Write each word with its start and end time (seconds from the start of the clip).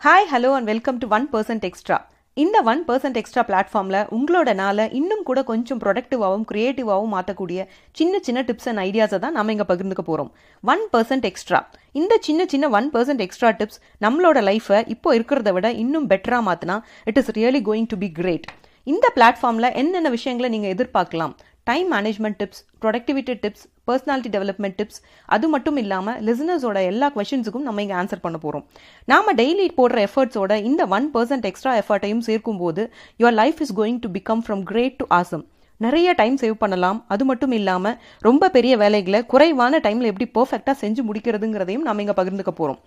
Hi 0.00 0.26
hello 0.30 0.50
and 0.54 0.66
welcome 0.66 0.98
to 0.98 1.06
One 1.08 1.28
Percent 1.32 1.64
Extra 1.64 1.96
இந்த 2.36 2.62
one 2.62 2.84
percent 2.88 3.16
extra 3.16 3.42
பிளாட்ஃபார்மில் 3.48 4.06
உங்களோட 4.10 4.54
நாளை 4.54 4.84
இன்னும் 4.90 5.22
கூட 5.22 5.42
கொஞ்சம் 5.42 5.80
ப்ரொடக்டிவாகவும் 5.80 6.44
க்ரியேட்டிவாகவும் 6.50 7.14
மாற்றக்கூடிய 7.14 7.60
சின்ன 7.90 8.18
சின்ன 8.18 8.42
டிப்ஸ் 8.42 8.68
அண்ட் 8.68 8.78
ஐடியாஸை 8.78 9.18
தான் 9.18 9.32
நம்ம 9.32 9.52
இங்கே 9.52 9.64
பகிர்ந்துக்க 9.64 10.02
போகிறோம் 10.02 10.30
ஒன் 10.64 10.84
பர்சன்ட் 10.90 11.24
எக்ஸ்ட்ரா 11.24 11.60
இந்த 11.92 12.18
சின்ன 12.20 12.44
சின்ன 12.44 12.68
ஒன் 12.68 12.90
பர்சன்ட் 12.90 13.20
எக்ஸ்ட்ரா 13.20 13.50
டிப்ஸ் 13.50 13.80
நம்மளோட 14.00 14.42
லைஃப்பை 14.42 14.84
இப்போ 14.86 15.14
இருக்கிறத 15.14 15.52
விட 15.52 15.72
இன்னும் 15.72 16.08
பெட்டராக 16.08 16.42
மாற்றினா 16.42 16.76
it 17.04 17.18
is 17.18 17.30
really 17.30 17.62
going 17.62 17.86
to 17.86 17.96
be 17.96 18.12
great 18.12 18.46
இந்த 18.86 19.12
பிளாட்ஃபார்மில் 19.16 19.72
என்னென்ன 19.72 20.08
விஷயங்களை 20.08 20.50
நீங்கள் 20.50 20.74
எதிர்பார்க்கலாம்? 20.74 21.34
Time 21.64 21.92
management 21.92 22.38
tips 22.38 22.62
productivity 22.80 23.34
tips 23.42 23.66
personality 23.88 24.32
development 24.36 24.78
tips 24.80 25.00
அது 25.28 25.48
மட்டும் 25.48 25.78
இல்லாமல் 25.82 26.18
லிசனர்ஸோட 26.28 26.80
எல்லா 26.92 27.08
கொஷின்ஸுக்கும் 27.16 27.66
நம்ம 27.68 27.84
இங்கே 27.86 27.98
ஆன்சர் 28.00 28.24
பண்ண 28.24 28.38
போகிறோம் 28.38 28.64
நாம 29.08 29.34
டெய்லி 29.40 29.68
போடுற 29.78 30.00
எஃபர்ட்ஸோட 30.08 30.56
இந்த 30.70 30.84
ஒன் 30.96 31.06
பர்சன்ட் 31.14 31.48
எக்ஸ்ட்ரா 31.52 31.74
எஃபர்ட்டையும் 31.82 32.24
சேர்க்கும்போது 32.30 32.84
your 33.20 33.38
life 33.42 33.62
is 33.66 33.76
going 33.80 34.02
to 34.06 34.10
become 34.18 34.44
from 34.46 34.64
great 34.72 34.98
to 35.02 35.06
awesome 35.20 35.46
நிறைய 35.80 36.08
டைம் 36.20 36.36
சேவ் 36.40 36.54
பண்ணலாம். 36.62 36.96
அது 37.14 37.24
மட்டும் 37.24 37.52
இல்லாமல் 37.56 37.96
ரொம்ப 38.26 38.48
பெரிய 38.54 38.72
வேலைகளை 38.80 39.20
குறைவான 39.32 39.78
டைமில் 39.84 40.08
எப்படி 40.10 40.26
பர்ஃபெக்டாக 40.36 40.74
செஞ்சு 40.80 41.02
முடிக்கிறதுங்கிறதையும் 41.08 41.84
நம்ம 41.88 42.02
இங்கே 42.04 42.16
பகிர்ந்துக்க 42.20 42.52
போகிறோம் 42.52 42.78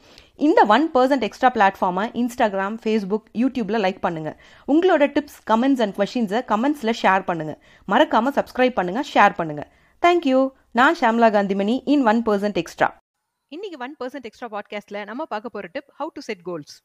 இந்த 0.48 0.62
ஒன் 0.76 0.86
பர்சன்ட் 0.96 1.26
எக்ஸ்ட்ரா 1.27 1.49
பிளாட்ஃபார்மை 1.58 2.05
இன்ஸ்டாகிராம் 2.22 2.76
ஃபேஸ்புக் 2.84 3.27
யூடியூப்பில் 3.41 3.82
லைக் 3.86 4.02
பண்ணுங்கள் 4.08 4.36
உங்களோட 4.68 5.08
டிப்ஸ் 5.16 5.40
கமெண்ட்ஸ் 5.52 5.84
அண்ட் 5.86 5.96
கொஷின்ஸை 5.99 6.41
கமெண்ட்ஸில் 6.52 6.98
ஷேர் 7.04 7.26
பண்ணுங்கள் 7.30 7.60
மறக்காமல் 7.88 8.36
சப்ஸ்கிரைப் 8.40 8.77
பண்ணுங்கள் 8.80 9.08
ஷேர் 9.13 9.38
பண்ணுங்கள் 9.40 9.70
தேங்க்யூ 10.04 10.41
நான் 10.74 10.96
Shamla 11.00 11.30
Gandhimani 11.32 11.82
in 11.86 12.06
One 12.06 12.22
Percent 12.26 12.54
Extra. 12.54 12.98
இன்னைக்கு 13.48 13.78
ஒன் 13.80 13.96
பர்சன்ட் 14.00 14.22
எக்ஸ்ட்ரா 14.22 14.48
பாட்காஸ்ட்ல 14.48 15.05
நம்ம 15.05 15.26
பார்க்க 15.26 15.50
போற 15.50 15.70
tip 15.72 15.94
how 16.00 16.08
to 16.13 16.22
set 16.22 16.41
goals 16.41 16.82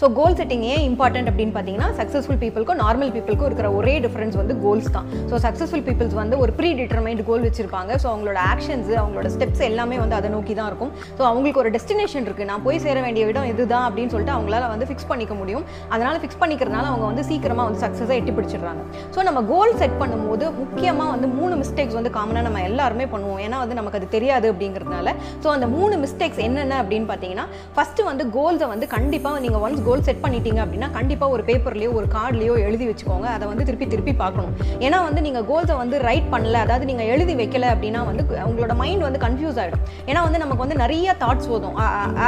so 0.00 0.06
goal 0.18 0.34
setting 0.38 0.64
ஏன் 0.72 0.82
இம்பார்ட்டன்ட் 0.88 1.28
அப்படின்னு 1.30 1.54
பார்த்தீங்கன்னா 1.56 1.88
சக்ஸஸ்ஃபுல் 1.98 2.38
பீப்புளுக்கும் 2.42 2.80
நார்மல் 2.84 3.12
பீப்புளுக்கும் 3.14 3.48
இருக்கிற 3.50 3.68
ஒரே 3.78 3.94
டிஃப்ரென்ஸ் 4.04 4.36
வந்து 4.40 4.54
கோல்ஸ் 4.64 4.88
தான். 4.96 5.06
ஸோ 5.30 5.34
சக்ஸஸ்ஃபுல் 5.44 5.84
பீப்புள்ஸ் 5.86 6.16
வந்து 6.20 6.36
ஒரு 6.42 6.52
ப்ரீ 6.58 6.70
டிட்டர்மைண்ட் 6.80 7.22
கோல் 7.28 7.44
வச்சிருப்பாங்க. 7.46 7.92
ஸோ 8.02 8.06
அவங்களோட 8.12 8.38
ஆக்ஷன்ஸ் 8.52 8.90
அவங்களோட 9.02 9.28
ஸ்டெப்ஸ் 9.34 9.62
எல்லாமே 9.68 9.98
வந்து 10.02 10.16
அதை 10.18 10.30
நோக்கி 10.34 10.56
தான் 10.58 10.68
இருக்கும். 10.70 10.92
ஸோ 11.18 11.22
அவங்களுக்கு 11.30 11.62
ஒரு 11.62 11.70
டெஸ்டினேஷன் 11.76 12.26
இருக்குது 12.28 12.48
நான் 12.50 12.64
போய் 12.66 12.80
சேர 12.86 12.96
வேண்டிய 13.06 13.30
இடம் 13.30 13.48
இதுதான் 13.52 13.86
அப்படின்னு 13.88 14.12
சொல்லிட்டு 14.14 14.34
அவங்களால 14.36 14.68
வந்து 14.74 14.88
ஃபிக்ஸ் 14.90 15.08
பண்ணிக்க 15.12 15.34
முடியும். 15.40 15.64
அதனால் 15.94 16.20
ஃபிக்ஸ் 16.24 16.40
பண்ணிக்கிறதுனால 16.42 16.84
அவங்க 16.92 17.06
வந்து 17.10 17.24
சீக்கிரமாக 17.30 17.66
வந்து 17.68 17.82
சக்ஸஸை 17.84 18.18
எட்டி 18.20 18.34
பிடிச்சிடுறாங்க. 18.38 18.84
ஸோ 19.16 19.26
நம்ம 19.30 19.42
கோல் 19.52 19.74
செட் 19.82 19.96
பண்ணும்போது 20.02 20.44
முக்கியமாக 20.60 21.08
வந்து 21.14 21.30
மூணு 21.38 21.56
மிஸ்டேக்ஸ் 21.62 21.98
வந்து 22.00 22.14
காமனாக 22.18 22.46
நம்ம 22.48 22.62
எல்லாருமே 22.68 23.08
பண்ணுவோம். 23.14 23.40
ஏன்னா 23.46 23.60
வந்து 23.64 23.78
நமக்கு 23.80 24.00
அது 24.02 24.10
தெரியாது 24.16 24.46
அப்படிங்கிறதுனால. 24.52 25.16
ஸோ 25.42 25.50
அந்த 25.56 25.68
மூணு 25.78 25.96
மிஸ்டேக்ஸ் 26.04 26.44
என்னென்ன 26.48 26.82
அப்படின்னு 26.84 27.10
பார்த்தீங்கன்னா 27.14 27.48
ஃபஸ்ட்டு 27.78 28.08
வந்து 28.12 28.26
கோல்ஸை 28.38 28.70
வந்து 28.74 28.88
கண்டிப்பாக 28.98 29.42
நீங்கள் 29.46 29.64
ஒன்ஸ் 29.66 29.84
கோல் 29.88 30.04
செட் 30.08 30.22
பண்ணிட்டீங்க 30.24 30.60
அப்படின்னா 30.64 30.90
கண்டிப்பாக 30.98 31.34
ஒரு 31.36 31.42
பேப்பர்லையோ 31.48 31.90
ஒரு 31.98 32.06
கார்டுலையோ 32.16 32.54
எழுதி 32.66 32.86
வச்சுக்கோங்க. 32.90 33.28
அதை 33.36 33.44
வந்து 33.52 33.66
திருப்பி 33.68 33.88
திருப்பி 33.94 34.14
பார்க்கணும். 34.22 34.52
ஏன்னா 34.86 34.98
வந்து 35.08 35.20
நீங்கள் 35.26 35.46
கோல்ஸை 35.50 35.76
வந்து 35.82 35.96
ரைட் 36.08 36.28
பண்ணல 36.34 36.60
அதாவது 36.66 36.84
நீங்கள் 36.90 37.10
எழுதி 37.14 37.36
வைக்கல 37.40 37.66
அப்படின்னா 37.74 38.02
வந்து 38.10 38.22
உங்களோட 38.48 38.74
மைண்ட் 38.82 39.06
வந்து 39.08 39.20
கன்ஃபியூஸ் 39.26 39.58
ஆகிடும் 39.64 39.82
ஏன்னா 40.10 40.20
வந்து 40.28 40.40
நமக்கு 40.44 40.64
வந்து 40.64 40.78
நிறைய 40.84 41.16
தாட்ஸ் 41.22 41.50
ஓதும். 41.56 41.76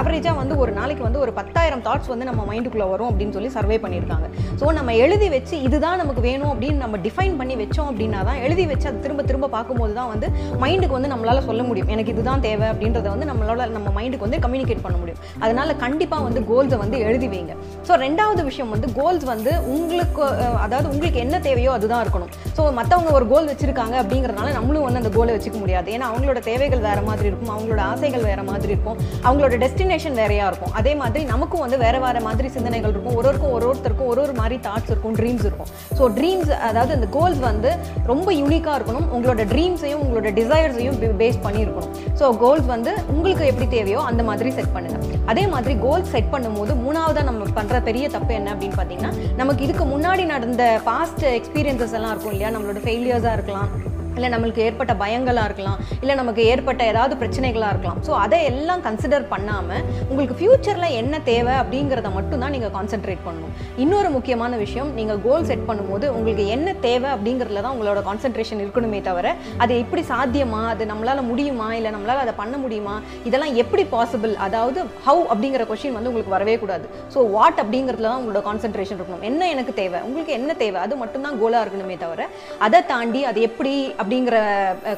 ஆவரேஜாக 0.00 0.36
வந்து 0.42 0.56
ஒரு 0.64 0.72
நாளைக்கு 0.80 1.04
வந்து 1.08 1.22
ஒரு 1.24 1.34
பத்தாயிரம் 1.40 1.84
தாட்ஸ் 1.86 2.10
வந்து 2.14 2.28
நம்ம 2.30 2.44
மைண்டுக்குள்ளே 2.50 2.88
வரும் 2.92 3.10
அப்படின்னு 3.10 3.36
சொல்லி 3.36 3.50
சர்வே 3.56 3.78
பண்ணியிருக்காங்க. 3.84 4.28
ஸோ 4.60 4.72
நம்ம 4.78 4.94
எழுதி 5.04 5.28
வச்சு 5.36 5.54
இதுதான் 5.68 6.00
நமக்கு 6.02 6.22
வேணும் 6.28 6.50
அப்படின்னு 6.52 6.80
நம்ம 6.84 6.98
டிஃபைன் 7.06 7.36
பண்ணி 7.40 7.56
வச்சோம் 7.62 7.88
அப்படின்னா 7.92 8.20
தான் 8.30 8.40
எழுதி 8.46 8.66
வச்சு 8.72 8.88
அது 8.90 9.02
திரும்ப 9.06 9.24
திரும்ப 9.30 9.50
பார்க்கும்போது 9.56 9.94
தான் 10.00 10.10
வந்து 10.14 10.28
மைண்டுக்கு 10.64 10.96
வந்து 10.98 11.12
நம்மளால் 11.14 11.46
சொல்ல 11.50 11.62
முடியும். 11.68 11.90
எனக்கு 11.94 12.12
இதுதான் 12.14 12.44
தேவை 12.48 12.66
அப்படின்றத 12.72 13.06
வந்து 13.14 13.28
நம்மளால 13.32 13.68
நம்ம 13.76 13.88
மைண்டுக்கு 13.98 14.26
வந்து 14.28 14.42
கம்யூனிகேட் 14.46 14.84
பண்ண 14.86 14.96
முடியும். 15.02 15.20
அதனால் 15.44 15.76
கண்டிப்பாக 15.84 16.26
வந்து 16.28 16.42
கோல்ஸை 16.52 16.78
வந்து 16.84 16.98
எழுதி 17.08 17.28
வைங்க. 17.34 17.47
ஸோ 17.88 17.92
ரெண்டாவது 18.04 18.44
விஷயம் 18.44 18.70
வந்து 18.70 18.92
கோல்ஸ் 18.92 19.24
வந்து 19.24 19.52
உங்களுக்கு 19.76 20.22
அதாவது 20.66 20.88
உங்களுக்கு 20.92 21.20
என்ன 21.20 21.40
தேவையோ 21.40 21.72
அதுதான் 21.72 22.04
இருக்கணும். 22.06 22.32
ஸோ 22.58 22.62
மற்றவங்க 22.78 23.10
ஒரு 23.16 23.26
கோல் 23.32 23.48
வச்சிருக்காங்க 23.50 23.94
அப்படிங்கிறதுனால 24.02 24.52
நம்மளும் 24.56 24.84
வந்து 24.86 25.00
அந்த 25.00 25.10
கோலை 25.16 25.32
வச்சுக்க 25.34 25.58
முடியாது. 25.64 25.88
ஏன்னா 25.96 26.06
அவங்களோட 26.10 26.38
தேவைகள் 26.48 26.80
வேற 26.86 27.00
மாதிரி 27.08 27.26
இருக்கும். 27.30 27.52
அவங்களோட 27.56 27.82
ஆசைகள் 27.90 28.24
வேற 28.30 28.40
மாதிரி 28.48 28.72
இருக்கும். 28.74 28.96
அவங்களோட 29.26 29.54
டெஸ்டினேஷன் 29.64 30.16
வேறையா 30.20 30.46
இருக்கும். 30.50 30.72
அதே 30.80 30.92
மாதிரி 31.02 31.22
நமக்கும் 31.32 31.62
வந்து 31.64 31.78
வேற 31.84 31.96
வேற 32.06 32.20
மாதிரி 32.26 32.48
சிந்தனைகள் 32.56 32.92
இருக்கும். 32.94 33.16
ஒரு 33.20 33.28
ஒருக்கும் 33.30 33.54
ஒரு 33.58 33.66
ஒருத்தருக்கும் 33.70 34.10
ஒரு 34.12 34.20
ஒரு 34.24 34.34
மாதிரி 34.40 34.56
தாட்ஸ் 34.66 34.90
இருக்கும் 34.92 35.16
ட்ரீம்ஸ் 35.20 35.44
இருக்கும். 35.48 35.70
ஸோ 35.98 36.08
ட்ரீம்ஸ் 36.18 36.50
அதாவது 36.70 36.94
அந்த 36.98 37.08
கோல்ஸ் 37.18 37.40
வந்து 37.50 37.70
ரொம்ப 38.12 38.28
யூனிக்காக 38.40 38.74
இருக்கணும். 38.78 39.06
உங்களோட 39.18 39.44
ட்ரீம்ஸையும் 39.52 40.02
உங்களோட 40.06 40.32
டிசைர்ஸையும் 40.40 40.98
பேஸ் 41.22 41.38
பண்ணியிருக்கணும். 41.46 41.94
ஸோ 42.22 42.24
கோல்ஸ் 42.42 42.68
வந்து 42.74 42.94
உங்களுக்கு 43.14 43.46
எப்படி 43.52 43.68
தேவையோ 43.76 44.02
அந்த 44.10 44.24
மாதிரி 44.30 44.52
செட் 44.58 44.74
பண்ணுங்க. 44.78 44.98
அதே 45.32 45.46
மாதிரி 45.54 45.76
கோல்ஸ் 45.86 46.12
செட் 46.16 46.32
பண்ணும்போது 46.34 46.74
மூணாவதாக 46.84 47.26
நம்ம 47.30 47.48
பண்ணுற 47.60 47.78
பெரிய 47.88 48.04
தப்பு 48.16 48.32
என்ன 48.40 48.50
அப்படின்னு 48.56 48.78
பார்த்தீங்கன்னா 48.80 49.14
நமக்கு 49.42 49.64
இதுக்கு 49.68 49.86
முன்னாடி 49.94 50.22
நடந்த 50.34 50.62
பாஸ்ட் 50.90 51.24
எக்ஸ்பீரியன்சஸ் 51.38 51.96
எல்லாம் 51.98 52.12
இருக்கும் 52.14 52.34
இல்லையா? 52.34 52.47
நம்மளோட 52.54 52.80
ஃபெயிலியர்ஸாக 52.86 53.32
இருக்கலாம். 53.32 53.72
இல்லை 54.18 54.30
நம்மளுக்கு 54.34 54.64
ஏற்பட்ட 54.68 54.92
பயங்களாக 55.02 55.48
இருக்கலாம் 55.50 55.78
இல்லை 56.02 56.16
நமக்கு 56.22 56.42
ஏற்பட்ட 56.52 56.82
ஏதாவது 56.92 57.14
பிரச்சனைகளாக 57.22 57.72
இருக்கலாம். 57.74 58.00
ஸோ 58.06 58.12
அதை 58.24 58.40
எல்லாம் 58.50 58.82
கன்சிடர் 58.88 59.26
பண்ணாமல் 59.34 59.82
உங்களுக்கு 60.10 60.36
ஃப்யூச்சரில் 60.40 60.96
என்ன 61.00 61.14
தேவை 61.30 61.54
அப்படிங்கிறத 61.62 62.10
மட்டும் 62.18 62.42
தான் 62.44 62.54
நீங்கள் 62.56 62.74
கான்சென்ட்ரேட் 62.76 63.22
பண்ணணும். 63.26 63.54
இன்னொரு 63.84 64.08
முக்கியமான 64.16 64.56
விஷயம் 64.64 64.90
நீங்கள் 64.98 65.20
கோல் 65.26 65.48
செட் 65.50 65.66
பண்ணும்போது 65.68 66.06
உங்களுக்கு 66.16 66.44
என்ன 66.56 66.74
தேவை 66.86 67.08
அப்படிங்கிறதுல 67.14 67.62
தான் 67.64 67.74
உங்களோட 67.76 68.02
கான்சென்ட்ரேஷன் 68.08 68.62
இருக்கணுமே 68.64 69.00
தவிர 69.08 69.26
அது 69.64 69.72
எப்படி 69.84 70.02
சாத்தியமா 70.12 70.62
அது 70.72 70.84
நம்மளால் 70.92 71.22
முடியுமா 71.30 71.68
இல்லை 71.78 71.92
நம்மளால் 71.96 72.22
அதை 72.24 72.34
பண்ண 72.42 72.56
முடியுமா 72.64 72.94
இதெல்லாம் 73.28 73.54
எப்படி 73.62 73.84
பாசிபிள் 73.94 74.34
அதாவது 74.46 74.80
ஹவு 75.06 75.22
அப்படிங்கிற 75.32 75.64
கொஷின் 75.70 75.96
வந்து 75.98 76.10
உங்களுக்கு 76.12 76.34
வரவே 76.36 76.56
கூடாது. 76.62 76.86
ஸோ 77.14 77.18
வாட் 77.36 77.60
அப்படிங்கிறதுல 77.64 78.08
தான் 78.10 78.20
உங்களோட 78.22 78.42
கான்சென்ட்ரேஷன் 78.48 78.98
இருக்கணும். 78.98 79.24
என்ன 79.30 79.48
எனக்கு 79.54 79.74
தேவை? 79.82 80.00
உங்களுக்கு 80.08 80.34
என்ன 80.38 80.50
தேவை? 80.64 80.78
அது 80.86 80.96
மட்டும்தான் 81.02 81.38
கோலாக 81.42 81.62
இருக்கணுமே 81.64 81.96
தவிர 82.04 82.28
அதை 82.66 82.80
தாண்டி 82.92 83.22
அது 83.30 83.38
எப்படி 83.48 83.72
அப்படிங்கிற 84.08 84.36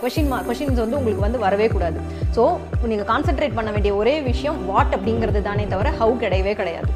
கொஷின் 0.02 0.28
மா 0.30 0.36
கொஷின்ஸ் 0.48 0.80
வந்து 0.82 0.98
உங்களுக்கு 0.98 1.24
வந்து 1.24 1.38
வரவே 1.44 1.66
கூடாது. 1.72 1.98
ஸோ 2.36 2.42
நீங்கள் 2.90 3.08
கான்சென்ட்ரேட் 3.12 3.56
பண்ண 3.56 3.70
வேண்டிய 3.74 3.92
ஒரே 4.00 4.12
விஷயம் 4.30 4.58
வாட் 4.70 4.94
அப்படிங்கிறது 4.96 5.40
தானே 5.48 5.64
தவிர 5.72 5.88
ஹவு 6.00 6.14
கிடையவே 6.24 6.52
கிடையாது. 6.60 6.90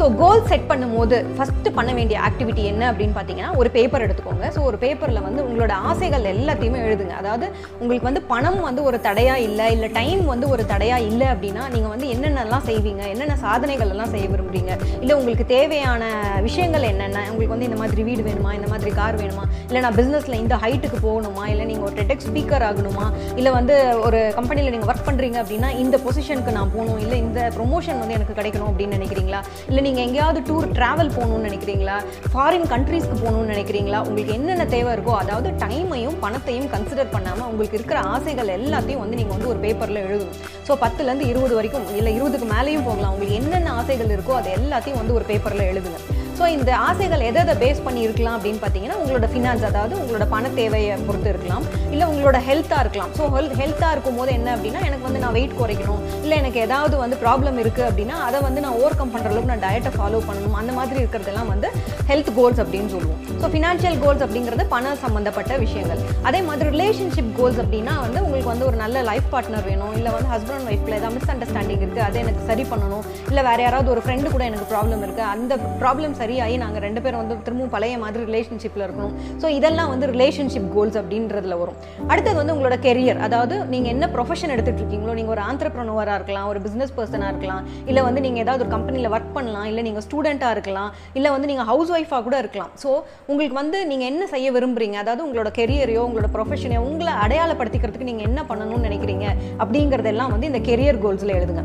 ஸோ 0.00 0.06
கோல் 0.20 0.46
செட் 0.50 0.68
பண்ணும்போது 0.68 1.16
ஃபஸ்ட்டு 1.36 1.70
பண்ண 1.78 1.90
வேண்டிய 1.96 2.18
ஆக்டிவிட்டி 2.26 2.62
என்ன 2.68 2.82
அப்படின்னு 2.90 3.14
பார்த்தீங்கன்னா 3.16 3.50
ஒரு 3.60 3.68
பேப்பர் 3.74 4.04
எடுத்துக்கோங்க. 4.04 4.46
ஸோ 4.54 4.60
ஒரு 4.68 4.76
பேப்பரில் 4.84 5.20
வந்து 5.26 5.40
உங்களோட 5.46 5.72
ஆசைகள் 5.88 6.24
எல்லாத்தையுமே 6.30 6.78
எழுதுங்க. 6.86 7.14
அதாவது 7.22 7.46
உங்களுக்கு 7.80 8.06
வந்து 8.08 8.22
பணம் 8.30 8.56
வந்து 8.68 8.82
ஒரு 8.90 8.98
தடையாக 9.06 9.44
இல்லை 9.46 9.66
இல்லை 9.74 9.88
டைம் 9.98 10.22
வந்து 10.32 10.46
ஒரு 10.54 10.62
தடையாக 10.70 11.08
இல்லை 11.08 11.26
அப்படின்னா 11.32 11.64
நீங்கள் 11.74 11.92
வந்து 11.94 12.06
என்னென்னலாம் 12.14 12.64
செய்வீங்க? 12.70 13.02
என்னென்ன 13.14 13.36
சாதனைகள் 13.44 13.92
எல்லாம் 13.94 14.12
செய்ய 14.14 14.28
விரும்புறீங்க? 14.34 14.72
இல்லை 15.02 15.16
உங்களுக்கு 15.18 15.46
தேவையான 15.54 16.08
விஷயங்கள் 16.46 16.88
என்னென்ன? 16.92 17.26
உங்களுக்கு 17.32 17.54
வந்து 17.56 17.68
இந்த 17.70 17.80
மாதிரி 17.82 18.06
வீடு 18.08 18.24
வேணுமா? 18.28 18.52
இந்த 18.60 18.70
மாதிரி 18.72 18.92
கார் 19.00 19.20
வேணுமா? 19.22 19.44
இல்லை 19.68 19.82
நான் 19.86 19.98
பிஸ்னஸில் 20.00 20.38
இந்த 20.44 20.58
ஹைட்டுக்கு 20.64 21.00
போகணுமா? 21.08 21.44
இல்லை 21.52 21.66
நீங்கள் 21.72 21.88
ஒரு 21.90 21.96
டெடெக் 22.00 22.26
ஸ்பீக்கர் 22.28 22.66
ஆகணுமா? 22.70 23.06
இல்லை 23.40 23.52
வந்து 23.58 23.76
ஒரு 24.06 24.22
கம்பெனியில் 24.40 24.74
நீங்கள் 24.76 24.92
ஒர்க் 24.92 25.06
பண்ணுறீங்க 25.10 25.38
அப்படின்னா 25.44 25.70
இந்த 25.84 25.98
பொசிஷனுக்கு 26.08 26.56
நான் 26.58 26.74
போகணும். 26.78 26.98
இல்லை 27.04 27.18
இந்த 27.26 27.52
ப்ரொமோஷன் 27.58 28.02
வந்து 28.04 28.18
எனக்கு 28.20 28.38
கிடைக்கணும் 28.40 28.72
அப்படின்னு 28.72 28.98
நினைக்கிறீங்களா? 29.00 29.42
இல்லை 29.70 29.88
நீங்கள் 29.90 30.06
எங்கேயாவது 30.08 30.40
டூர் 30.48 30.66
ட்ராவல் 30.76 31.08
போகணும்னு 31.14 31.46
நினைக்கிறீங்களா? 31.48 31.94
ஃபாரின் 32.32 32.66
கண்ட்ரீஸ்க்கு 32.72 33.16
போகணும்னு 33.22 33.52
நினைக்கிறீங்களா? 33.52 34.00
உங்களுக்கு 34.08 34.34
என்னென்ன 34.36 34.64
தேவை 34.74 34.90
இருக்கோ 34.96 35.14
அதாவது 35.22 35.48
டைமையும் 35.62 36.18
பணத்தையும் 36.24 36.68
கன்சிடர் 36.74 37.10
பண்ணாமல் 37.14 37.48
உங்களுக்கு 37.50 37.78
இருக்கிற 37.78 37.98
ஆசைகள் 38.12 38.54
எல்லாத்தையும் 38.58 39.02
வந்து 39.04 39.18
நீங்கள் 39.20 39.36
வந்து 39.36 39.50
ஒரு 39.52 39.60
பேப்பரில் 39.64 40.02
எழுதணும். 40.06 40.38
ஸோ 40.68 40.78
பத்துலேருந்து 40.84 41.28
இருபது 41.32 41.56
வரைக்கும் 41.58 41.88
இல்லை 42.00 42.14
இருபதுக்கு 42.18 42.48
மேலேயும் 42.54 42.86
போகலாம். 42.88 43.12
உங்களுக்கு 43.16 43.40
என்னென்ன 43.42 43.74
ஆசைகள் 43.82 44.14
இருக்கோ 44.16 44.36
அது 44.40 44.50
எல்லாத்தையும் 44.60 45.00
வந்து 45.02 45.16
ஒரு 45.18 45.26
பேப்பரில் 45.32 45.68
எழுதுங்க. 45.72 46.00
ஸோ 46.40 46.46
இந்த 46.56 46.70
ஆசைகள் 46.88 47.22
எதை 47.28 47.40
எதை 47.44 47.54
பேஸ் 47.62 47.80
பண்ணி 47.86 48.00
இருக்கலாம் 48.04 48.36
அப்படின்னு 48.36 48.60
பார்த்தீங்கன்னா 48.60 48.94
உங்களோட 49.00 49.26
ஃபினான்ஸ் 49.32 49.64
அதாவது 49.68 49.94
உங்களோட 50.02 50.24
பண 50.34 50.50
தேவையை 50.58 50.94
பொறுத்து 51.08 51.28
இருக்கலாம். 51.32 51.64
இல்லை 51.94 52.04
உங்களோட 52.12 52.38
ஹெல்த்தாக 52.46 52.82
இருக்கலாம். 52.84 53.10
ஸோ 53.18 53.24
ஹெல்த் 53.34 53.56
ஹெல்த்தாக 53.60 53.90
இருக்கும் 53.94 54.18
போது 54.20 54.30
என்ன 54.38 54.48
அப்படின்னா 54.56 54.80
எனக்கு 54.88 55.04
வந்து 55.08 55.20
நான் 55.24 55.34
வெயிட் 55.38 55.56
குறைக்கணும். 55.58 56.00
இல்லை 56.22 56.36
எனக்கு 56.42 56.60
ஏதாவது 56.66 56.94
வந்து 57.02 57.16
ப்ராப்ளம் 57.24 57.58
இருக்குது 57.62 57.86
அப்படின்னா 57.88 58.16
அதை 58.28 58.38
வந்து 58.46 58.62
நான் 58.64 58.76
ஓவர் 58.78 58.96
கம் 59.00 59.12
பண்ணுற 59.14 59.30
அளவுக்கு 59.32 59.50
நான் 59.52 59.64
டயட்டை 59.66 59.92
ஃபாலோ 59.96 60.20
பண்ணணும். 60.28 60.56
அந்த 60.60 60.72
மாதிரி 60.78 60.98
இருக்கிறதெல்லாம் 61.02 61.50
வந்து 61.54 61.70
ஹெல்த் 62.10 62.30
கோல்ஸ் 62.38 62.62
அப்படின்னு 62.64 62.90
சொல்லுவோம். 62.94 63.20
ஸோ 63.42 63.50
ஃபினான்ஷியல் 63.56 63.98
கோல்ஸ் 64.04 64.24
அப்படிங்கிறது 64.28 64.66
பண 64.74 64.94
சம்மந்தப்பட்ட 65.04 65.52
விஷயங்கள். 65.64 66.00
அதே 66.30 66.42
மாதிரி 66.48 66.68
ரிலேஷன்ஷிப் 66.76 67.30
கோல்ஸ் 67.40 67.60
அப்படின்னா 67.64 67.96
வந்து 68.06 68.18
உங்களுக்கு 68.24 68.52
வந்து 68.54 68.68
ஒரு 68.70 68.78
நல்ல 68.84 69.04
லைஃப் 69.10 69.28
பார்ட்னர் 69.34 69.68
வேணும். 69.70 69.94
இல்லை 70.00 70.12
வந்து 70.16 70.30
ஹஸ்பண்ட் 70.34 70.58
அண்ட் 70.60 70.72
ஒய்ஃபில் 70.72 70.98
ஏதாவது 71.00 71.14
மிஸ் 71.18 71.30
அண்டர்ஸ்டாண்டிங் 71.36 71.82
இருக்குது 71.84 72.04
அதை 72.08 72.18
எனக்கு 72.24 72.48
சரி 72.50 72.66
பண்ணணும். 72.72 73.04
இல்லை 73.30 73.44
வேறு 73.50 73.64
யாராவது 73.68 73.94
ஒரு 73.96 74.04
ஃப்ரெண்டு 74.06 74.34
கூட 74.36 74.44
எனக்கு 74.52 74.68
ப்ராப்ளம் 74.74 75.04
இருக்குது 75.08 75.30
அந்த 75.36 75.52
ப்ராப்ளம் 75.84 76.16
சரி 76.22 76.29
சரியாகி 76.30 76.56
நாங்கள் 76.62 76.82
ரெண்டு 76.84 77.00
பேரும் 77.04 77.20
வந்து 77.20 77.36
திரும்பவும் 77.46 77.72
பழைய 77.74 77.94
மாதிரி 78.02 78.22
ரிலேஷன்ஷிப்பில் 78.28 78.82
இருக்கணும். 78.84 79.14
ஸோ 79.42 79.46
இதெல்லாம் 79.58 79.88
வந்து 79.92 80.06
ரிலேஷன்ஷிப் 80.12 80.68
கோல்ஸ் 80.74 80.98
அப்படின்றதுல 81.00 81.54
வரும். 81.62 81.78
அடுத்தது 82.12 82.36
வந்து 82.40 82.54
உங்களோட 82.54 82.76
கெரியர் 82.84 83.18
அதாவது 83.26 83.54
நீங்கள் 83.72 83.92
என்ன 83.94 84.04
ப்ரொஃபஷன் 84.14 84.52
எடுத்துகிட்டு 84.54 84.82
இருக்கீங்களோ 84.82 85.14
நீங்கள் 85.18 85.34
ஒரு 85.36 85.42
ஆந்திரப்ரனோவராக 85.48 86.16
இருக்கலாம் 86.20 86.46
ஒரு 86.52 86.60
பிஸ்னஸ் 86.66 86.94
பர்சனாக 86.98 87.32
இருக்கலாம் 87.32 87.64
இல்லை 87.90 88.04
வந்து 88.08 88.22
நீங்கள் 88.26 88.42
ஏதாவது 88.44 88.64
ஒரு 88.64 88.72
கம்பெனியில் 88.76 89.10
ஒர்க் 89.14 89.34
பண்ணலாம் 89.38 89.68
இல்லை 89.70 89.84
நீங்கள் 89.88 90.06
ஸ்டூடெண்ட்டாக 90.06 90.56
இருக்கலாம் 90.56 90.90
இல்லை 91.20 91.32
வந்து 91.36 91.50
நீங்கள் 91.52 91.68
ஹவுஸ் 91.72 91.92
ஒய்ஃபாக 91.96 92.22
கூட 92.28 92.38
இருக்கலாம். 92.44 92.72
ஸோ 92.84 92.90
உங்களுக்கு 93.30 93.58
வந்து 93.62 93.80
நீங்கள் 93.92 94.10
என்ன 94.12 94.26
செய்ய 94.34 94.52
விரும்புறீங்க? 94.58 94.98
அதாவது 95.04 95.24
உங்களோட 95.28 95.52
கெரியரையோ 95.60 96.04
உங்களோட 96.08 96.30
ப்ரொஃபஷனையோ 96.36 96.82
உங்களை 96.90 97.14
அடையாளப்படுத்திக்கிறதுக்கு 97.26 98.10
நீங்கள் 98.12 98.28
என்ன 98.30 98.42
பண்ணணும்னு 98.52 98.88
நினைக்கிறீங்க? 98.90 99.28
அப்படிங்கிறதெல்லாம் 99.64 100.34
வந்து 100.36 100.50
இந்த 100.52 100.62
கெரியர் 100.70 101.02
கோல்ஸில் 101.06 101.38
எழுதுங்க. 101.40 101.64